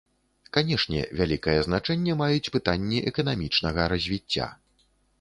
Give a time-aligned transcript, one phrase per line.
[0.55, 4.53] Канешне, вялікае значэнне маюць пытанні эканамічнага развіцця.